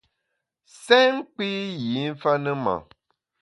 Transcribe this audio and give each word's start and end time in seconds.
Sèn 0.83 1.07
nkpi 1.17 1.47
yî 1.89 2.03
mfa 2.13 2.33
ne 2.43 2.53
ma! 2.63 2.75